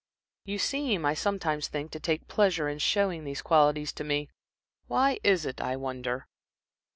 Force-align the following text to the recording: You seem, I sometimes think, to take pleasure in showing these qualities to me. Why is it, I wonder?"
You 0.45 0.57
seem, 0.57 1.05
I 1.05 1.13
sometimes 1.13 1.67
think, 1.67 1.91
to 1.91 1.99
take 1.99 2.27
pleasure 2.27 2.67
in 2.67 2.79
showing 2.79 3.23
these 3.23 3.43
qualities 3.43 3.93
to 3.93 4.03
me. 4.03 4.29
Why 4.87 5.19
is 5.23 5.45
it, 5.45 5.61
I 5.61 5.75
wonder?" 5.75 6.27